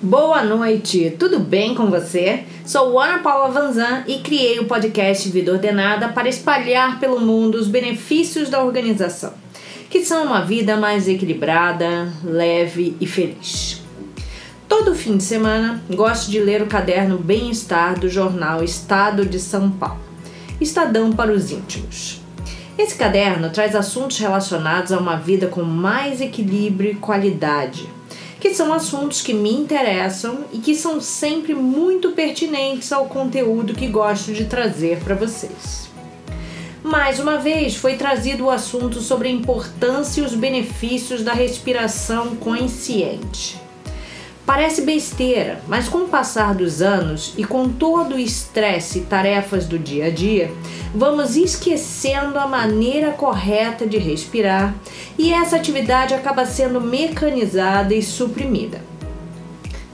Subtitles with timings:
[0.00, 2.44] Boa noite, tudo bem com você?
[2.64, 7.66] Sou Ana Paula Vanzan e criei o podcast Vida Ordenada para espalhar pelo mundo os
[7.66, 9.34] benefícios da organização,
[9.90, 13.82] que são uma vida mais equilibrada, leve e feliz.
[14.68, 19.68] Todo fim de semana gosto de ler o caderno Bem-Estar do jornal Estado de São
[19.68, 19.98] Paulo,
[20.60, 22.20] Estadão para os íntimos.
[22.78, 27.97] Esse caderno traz assuntos relacionados a uma vida com mais equilíbrio e qualidade
[28.40, 33.86] que são assuntos que me interessam e que são sempre muito pertinentes ao conteúdo que
[33.86, 35.88] gosto de trazer para vocês.
[36.82, 42.36] Mais uma vez foi trazido o assunto sobre a importância e os benefícios da respiração
[42.36, 43.67] consciente.
[44.48, 49.66] Parece besteira, mas com o passar dos anos e com todo o estresse e tarefas
[49.66, 50.50] do dia a dia,
[50.94, 54.74] vamos esquecendo a maneira correta de respirar
[55.18, 58.80] e essa atividade acaba sendo mecanizada e suprimida.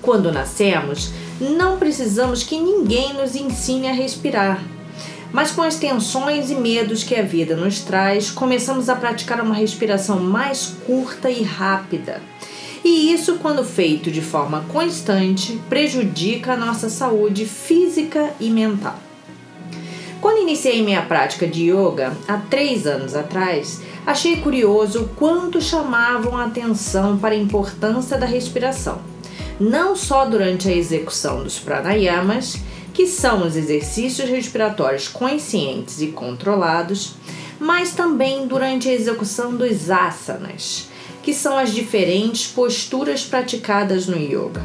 [0.01, 4.63] Quando nascemos, não precisamos que ninguém nos ensine a respirar.
[5.33, 9.57] Mas com as tensões e medos que a vida nos traz, começamos a praticar uma
[9.57, 12.23] respiração mais curta e rápida
[12.85, 18.99] e isso, quando feito de forma constante, prejudica a nossa saúde física e mental.
[20.21, 26.37] Quando iniciei minha prática de yoga há três anos atrás, achei curioso o quanto chamavam
[26.37, 29.01] a atenção para a importância da respiração,
[29.59, 32.59] não só durante a execução dos pranayamas,
[32.93, 37.15] que são os exercícios respiratórios conscientes e controlados,
[37.59, 40.89] mas também durante a execução dos asanas,
[41.25, 44.63] que são as diferentes posturas praticadas no yoga.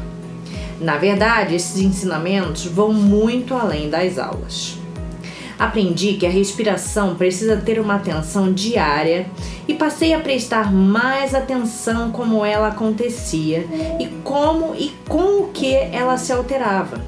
[0.78, 4.76] Na verdade, esses ensinamentos vão muito além das aulas.
[5.58, 9.26] Aprendi que a respiração precisa ter uma atenção diária
[9.66, 13.66] e passei a prestar mais atenção como ela acontecia
[13.98, 17.00] e como e com o que ela se alterava.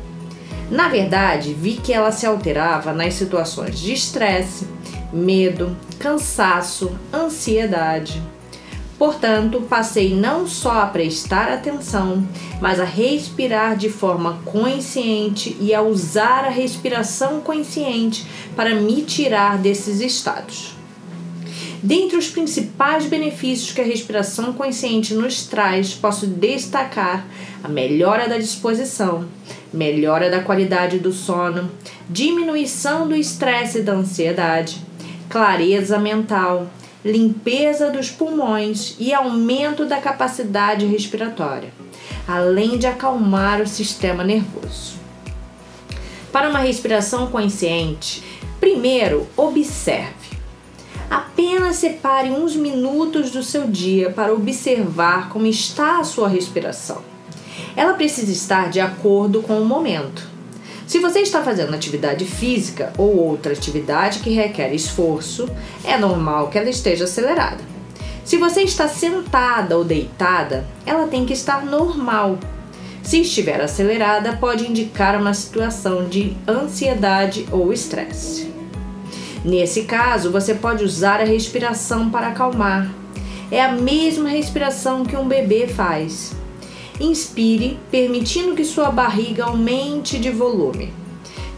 [0.70, 4.66] Na verdade, vi que ela se alterava nas situações de estresse,
[5.12, 8.22] medo, cansaço, ansiedade,
[9.02, 12.24] Portanto, passei não só a prestar atenção,
[12.60, 18.24] mas a respirar de forma consciente e a usar a respiração consciente
[18.54, 20.76] para me tirar desses estados.
[21.82, 27.26] Dentre os principais benefícios que a respiração consciente nos traz, posso destacar
[27.60, 29.26] a melhora da disposição,
[29.74, 31.72] melhora da qualidade do sono,
[32.08, 34.80] diminuição do estresse e da ansiedade,
[35.28, 36.70] clareza mental,
[37.04, 41.72] limpeza dos pulmões e aumento da capacidade respiratória,
[42.26, 44.94] além de acalmar o sistema nervoso.
[46.30, 48.22] Para uma respiração consciente,
[48.58, 50.32] primeiro observe.
[51.10, 57.02] Apenas separe uns minutos do seu dia para observar como está a sua respiração.
[57.76, 60.31] Ela precisa estar de acordo com o momento.
[60.86, 65.48] Se você está fazendo atividade física ou outra atividade que requer esforço,
[65.84, 67.72] é normal que ela esteja acelerada.
[68.24, 72.38] Se você está sentada ou deitada, ela tem que estar normal.
[73.02, 78.52] Se estiver acelerada, pode indicar uma situação de ansiedade ou estresse.
[79.44, 82.88] Nesse caso, você pode usar a respiração para acalmar.
[83.50, 86.32] É a mesma respiração que um bebê faz.
[87.02, 90.92] Inspire, permitindo que sua barriga aumente de volume.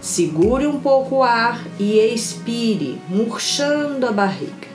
[0.01, 4.67] Segure um pouco o ar e expire, murchando a barriga.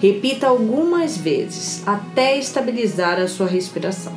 [0.00, 4.12] Repita algumas vezes até estabilizar a sua respiração.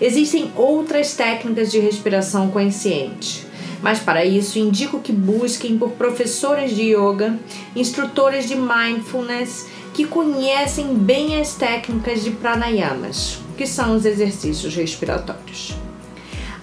[0.00, 3.46] Existem outras técnicas de respiração consciente,
[3.80, 7.38] mas para isso indico que busquem por professores de yoga,
[7.76, 15.76] instrutores de mindfulness que conhecem bem as técnicas de pranayamas, que são os exercícios respiratórios.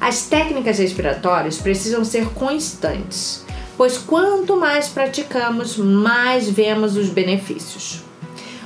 [0.01, 3.45] As técnicas respiratórias precisam ser constantes,
[3.77, 8.01] pois quanto mais praticamos, mais vemos os benefícios.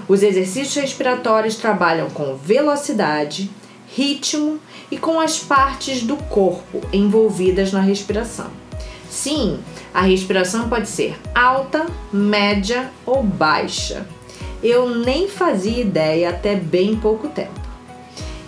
[0.07, 3.51] Os exercícios respiratórios trabalham com velocidade,
[3.95, 4.57] ritmo
[4.89, 8.49] e com as partes do corpo envolvidas na respiração.
[9.11, 9.59] Sim,
[9.93, 14.07] a respiração pode ser alta, média ou baixa.
[14.63, 17.62] Eu nem fazia ideia até bem pouco tempo.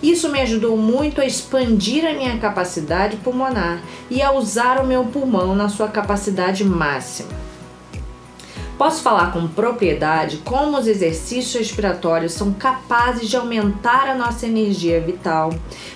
[0.06, 5.06] Isso me ajudou muito a expandir a minha capacidade pulmonar e a usar o meu
[5.06, 7.30] pulmão na sua capacidade máxima.
[8.78, 15.00] Posso falar com propriedade como os exercícios respiratórios são capazes de aumentar a nossa energia
[15.00, 15.52] vital,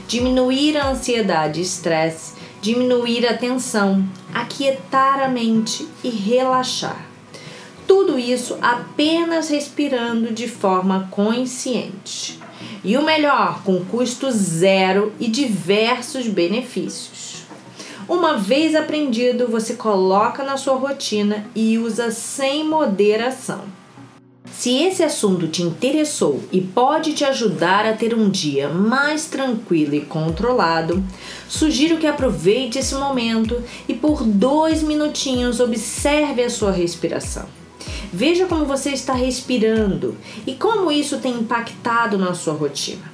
[0.08, 4.04] diminuir a ansiedade e estresse, diminuir a tensão,
[4.34, 7.09] aquietar a mente e relaxar.
[7.90, 12.38] Tudo isso apenas respirando de forma consciente.
[12.84, 17.42] E o melhor, com custo zero e diversos benefícios.
[18.08, 23.62] Uma vez aprendido, você coloca na sua rotina e usa sem moderação.
[24.52, 29.96] Se esse assunto te interessou e pode te ajudar a ter um dia mais tranquilo
[29.96, 31.02] e controlado,
[31.48, 37.58] sugiro que aproveite esse momento e por dois minutinhos observe a sua respiração.
[38.12, 40.16] Veja como você está respirando
[40.46, 43.10] e como isso tem impactado na sua rotina.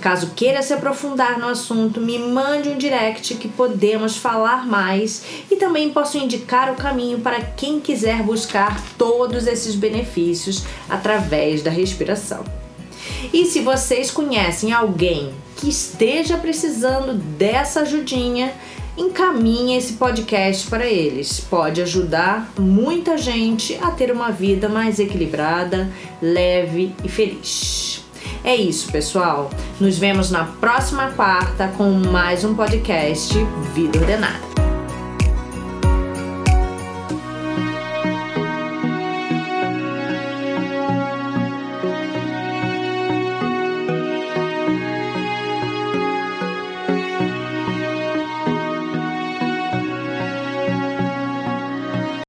[0.00, 5.56] Caso queira se aprofundar no assunto, me mande um direct que podemos falar mais e
[5.56, 12.44] também posso indicar o caminho para quem quiser buscar todos esses benefícios através da respiração.
[13.32, 18.54] E se vocês conhecem alguém que esteja precisando dessa ajudinha,
[18.98, 21.40] encaminhe esse podcast para eles.
[21.40, 25.88] Pode ajudar muita gente a ter uma vida mais equilibrada,
[26.20, 28.04] leve e feliz.
[28.44, 29.50] É isso, pessoal.
[29.80, 33.34] Nos vemos na próxima quarta com mais um podcast
[33.74, 34.47] Vida Ordenada.